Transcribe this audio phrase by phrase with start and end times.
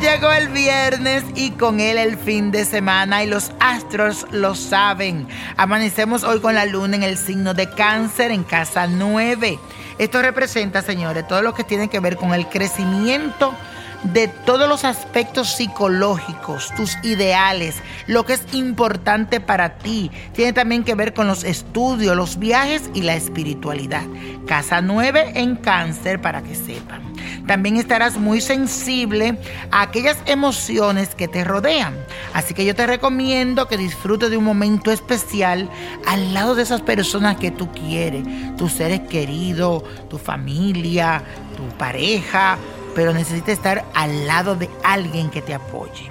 [0.00, 5.28] Llegó el viernes y con él el fin de semana y los astros lo saben.
[5.56, 9.58] Amanecemos hoy con la luna en el signo de cáncer en casa 9.
[9.98, 13.54] Esto representa, señores, todo lo que tiene que ver con el crecimiento
[14.02, 20.10] de todos los aspectos psicológicos, tus ideales, lo que es importante para ti.
[20.32, 24.04] Tiene también que ver con los estudios, los viajes y la espiritualidad.
[24.46, 27.09] Casa 9 en cáncer para que sepan.
[27.46, 29.38] También estarás muy sensible
[29.70, 31.94] a aquellas emociones que te rodean.
[32.34, 35.68] Así que yo te recomiendo que disfrutes de un momento especial
[36.06, 38.24] al lado de esas personas que tú quieres,
[38.56, 41.22] tus seres queridos, tu familia,
[41.56, 42.58] tu pareja
[42.94, 46.10] pero necesita estar al lado de alguien que te apoye.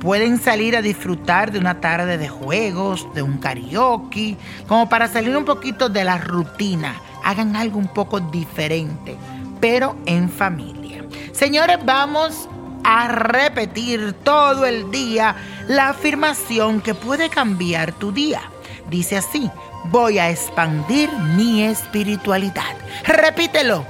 [0.00, 5.36] Pueden salir a disfrutar de una tarde de juegos, de un karaoke, como para salir
[5.36, 7.00] un poquito de la rutina.
[7.24, 9.16] Hagan algo un poco diferente,
[9.62, 11.04] pero en familia.
[11.32, 12.48] Señores, vamos
[12.84, 15.36] a repetir todo el día
[15.68, 18.42] la afirmación que puede cambiar tu día.
[18.90, 19.48] Dice así,
[19.84, 22.76] voy a expandir mi espiritualidad.
[23.06, 23.86] Repítelo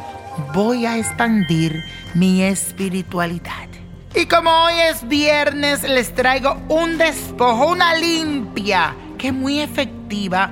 [0.52, 1.84] voy a expandir
[2.14, 3.68] mi espiritualidad.
[4.14, 10.50] Y como hoy es viernes, les traigo un despojo, una limpia, que es muy efectiva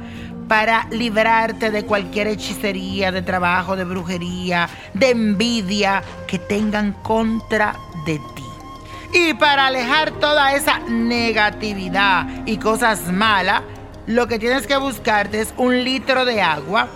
[0.50, 8.18] para librarte de cualquier hechicería, de trabajo, de brujería, de envidia que tengan contra de
[8.34, 8.44] ti.
[9.12, 13.62] Y para alejar toda esa negatividad y cosas malas,
[14.08, 16.88] lo que tienes que buscarte es un litro de agua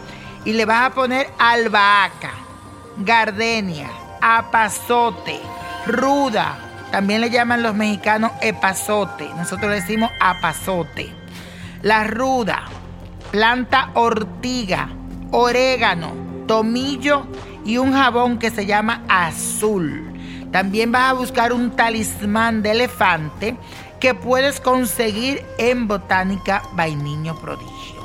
[0.44, 2.32] y le vas a poner albahaca
[2.96, 3.88] gardenia,
[4.20, 5.38] apazote,
[5.86, 6.58] ruda.
[6.90, 9.28] También le llaman los mexicanos epazote.
[9.36, 11.12] Nosotros le decimos apazote.
[11.82, 12.64] La ruda,
[13.34, 14.90] planta ortiga,
[15.32, 16.12] orégano,
[16.46, 17.26] tomillo
[17.64, 20.04] y un jabón que se llama azul.
[20.52, 23.56] También vas a buscar un talismán de elefante
[23.98, 28.04] que puedes conseguir en Botánica Vainiño Prodigio.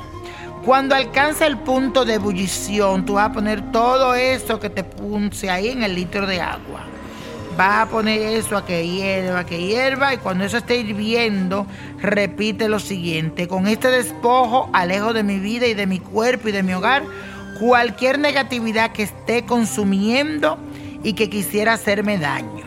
[0.64, 5.48] Cuando alcanza el punto de ebullición, tú vas a poner todo eso que te punce
[5.48, 6.89] ahí en el litro de agua.
[7.56, 11.66] Vas a poner eso a que hierva, a que hierva, y cuando eso esté hirviendo,
[11.98, 16.52] repite lo siguiente: Con este despojo alejo de mi vida y de mi cuerpo y
[16.52, 17.02] de mi hogar
[17.60, 20.58] cualquier negatividad que esté consumiendo
[21.02, 22.64] y que quisiera hacerme daño.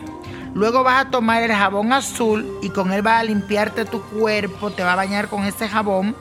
[0.53, 4.69] Luego vas a tomar el jabón azul y con él vas a limpiarte tu cuerpo,
[4.69, 6.15] te va a bañar con ese jabón.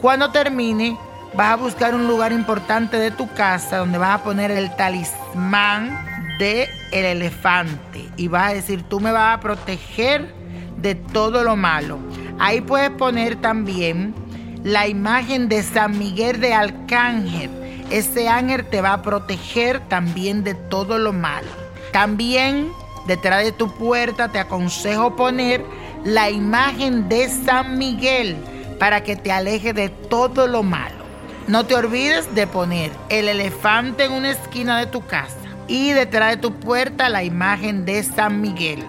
[0.00, 0.96] Cuando termine,
[1.34, 6.06] vas a buscar un lugar importante de tu casa donde vas a poner el talismán
[6.38, 10.34] de el elefante y vas a decir, tú me vas a proteger
[10.78, 11.98] de todo lo malo.
[12.38, 14.14] Ahí puedes poner también
[14.62, 17.50] la imagen de San Miguel de Arcángel.
[17.90, 21.48] Ese ángel te va a proteger también de todo lo malo.
[21.92, 22.70] También
[23.06, 25.64] detrás de tu puerta te aconsejo poner
[26.04, 28.36] la imagen de San Miguel
[28.78, 31.06] para que te aleje de todo lo malo.
[31.46, 36.30] No te olvides de poner el elefante en una esquina de tu casa y detrás
[36.30, 38.84] de tu puerta la imagen de San Miguel.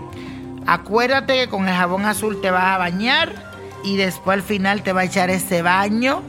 [0.65, 3.31] Acuérdate que con el jabón azul te vas a bañar
[3.83, 6.21] y después al final te va a echar ese baño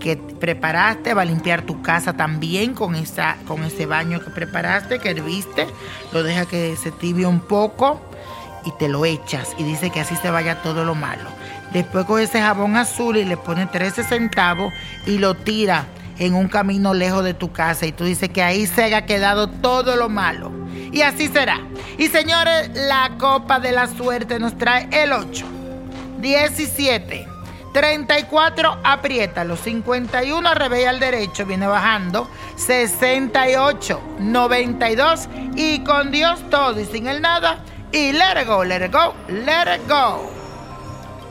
[0.00, 4.98] que preparaste, va a limpiar tu casa también con, esa, con ese baño que preparaste,
[4.98, 5.66] que herviste,
[6.12, 8.00] lo deja que se tibie un poco
[8.64, 11.28] y te lo echas y dice que así se vaya todo lo malo.
[11.72, 14.72] Después con ese jabón azul y le pone 13 centavos
[15.06, 15.86] y lo tira
[16.18, 19.48] en un camino lejos de tu casa y tú dices que ahí se haya quedado
[19.48, 20.52] todo lo malo.
[20.92, 21.60] Y así será.
[21.98, 25.44] Y señores, la copa de la suerte nos trae el 8,
[26.20, 27.26] 17,
[27.72, 36.80] 34, aprieta los 51, revés al derecho, viene bajando, 68, 92 y con Dios todo
[36.80, 37.58] y sin el nada.
[37.92, 40.33] Y let it go, let it go, let it go.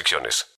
[0.00, 0.46] restricciones.